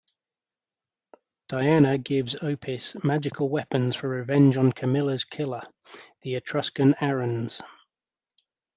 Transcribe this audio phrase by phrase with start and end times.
[1.47, 5.61] Diana gives Opis magical weapons for revenge on Camilla's killer,
[6.23, 7.61] the Etruscan Arruns.